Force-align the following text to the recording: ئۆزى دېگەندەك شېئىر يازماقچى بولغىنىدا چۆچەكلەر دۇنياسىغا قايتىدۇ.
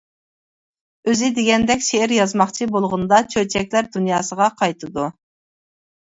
ئۆزى 1.11 1.27
دېگەندەك 1.33 1.83
شېئىر 1.87 2.13
يازماقچى 2.15 2.67
بولغىنىدا 2.75 3.19
چۆچەكلەر 3.33 3.89
دۇنياسىغا 3.97 4.47
قايتىدۇ. 4.63 5.05